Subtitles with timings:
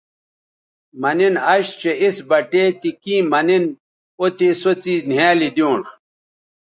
[1.01, 3.63] مہ نِن اش چہء اِس بٹے تی کیں مہ نِن
[4.19, 5.85] او تے سو څیز نِھیالی دیونݜ